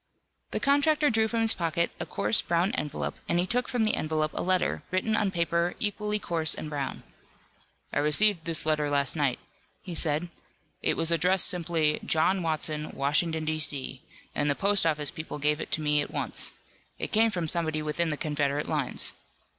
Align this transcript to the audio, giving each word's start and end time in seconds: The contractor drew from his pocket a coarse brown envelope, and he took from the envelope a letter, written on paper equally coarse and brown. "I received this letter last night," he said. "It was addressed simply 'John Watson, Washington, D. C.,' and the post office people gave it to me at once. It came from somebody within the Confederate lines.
The 0.49 0.59
contractor 0.59 1.11
drew 1.11 1.27
from 1.27 1.41
his 1.41 1.53
pocket 1.53 1.91
a 1.99 2.07
coarse 2.07 2.41
brown 2.41 2.71
envelope, 2.71 3.19
and 3.29 3.37
he 3.37 3.45
took 3.45 3.67
from 3.67 3.83
the 3.83 3.93
envelope 3.93 4.31
a 4.33 4.41
letter, 4.41 4.81
written 4.89 5.15
on 5.15 5.29
paper 5.29 5.75
equally 5.79 6.17
coarse 6.17 6.55
and 6.55 6.71
brown. 6.71 7.03
"I 7.93 7.99
received 7.99 8.43
this 8.45 8.65
letter 8.65 8.89
last 8.89 9.15
night," 9.15 9.37
he 9.83 9.93
said. 9.93 10.29
"It 10.81 10.97
was 10.97 11.11
addressed 11.11 11.45
simply 11.47 11.99
'John 12.03 12.41
Watson, 12.41 12.89
Washington, 12.95 13.45
D. 13.45 13.59
C.,' 13.59 14.01
and 14.33 14.49
the 14.49 14.55
post 14.55 14.87
office 14.87 15.11
people 15.11 15.37
gave 15.37 15.61
it 15.61 15.71
to 15.73 15.81
me 15.81 16.01
at 16.01 16.09
once. 16.09 16.51
It 16.97 17.11
came 17.11 17.29
from 17.29 17.47
somebody 17.47 17.83
within 17.83 18.09
the 18.09 18.17
Confederate 18.17 18.67
lines. 18.67 19.13